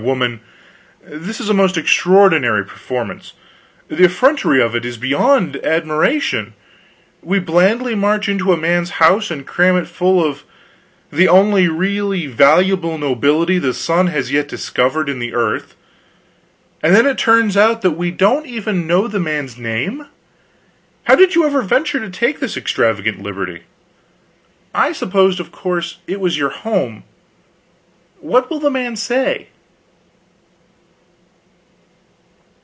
"Why, 0.01 0.07
woman, 0.07 0.39
this 1.05 1.39
is 1.39 1.47
a 1.47 1.53
most 1.53 1.77
extraordinary 1.77 2.65
performance. 2.65 3.33
The 3.87 4.05
effrontery 4.05 4.59
of 4.59 4.75
it 4.75 4.83
is 4.83 4.97
beyond 4.97 5.57
admiration. 5.63 6.55
We 7.21 7.37
blandly 7.37 7.93
march 7.93 8.27
into 8.27 8.51
a 8.51 8.57
man's 8.57 8.89
house, 8.97 9.29
and 9.29 9.45
cram 9.45 9.77
it 9.77 9.85
full 9.85 10.25
of 10.25 10.41
the 11.11 11.27
only 11.27 11.67
really 11.67 12.25
valuable 12.25 12.97
nobility 12.97 13.59
the 13.59 13.75
sun 13.75 14.07
has 14.07 14.31
yet 14.31 14.47
discovered 14.47 15.07
in 15.07 15.19
the 15.19 15.35
earth, 15.35 15.75
and 16.81 16.95
then 16.95 17.05
it 17.05 17.19
turns 17.19 17.55
out 17.55 17.83
that 17.83 17.91
we 17.91 18.09
don't 18.09 18.47
even 18.47 18.87
know 18.87 19.07
the 19.07 19.19
man's 19.19 19.55
name. 19.59 20.07
How 21.03 21.13
did 21.13 21.35
you 21.35 21.45
ever 21.45 21.61
venture 21.61 21.99
to 21.99 22.09
take 22.09 22.39
this 22.39 22.57
extravagant 22.57 23.21
liberty? 23.21 23.61
I 24.73 24.93
supposed, 24.93 25.39
of 25.39 25.51
course, 25.51 25.99
it 26.07 26.19
was 26.19 26.39
your 26.39 26.49
home. 26.49 27.03
What 28.19 28.49
will 28.49 28.59
the 28.59 28.71
man 28.71 28.95
say?" 28.95 29.49